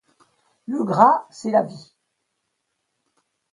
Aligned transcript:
Le 0.65 0.83
gras 0.83 1.27
c’est 1.29 1.51
la 1.51 1.61
vie. 1.61 1.93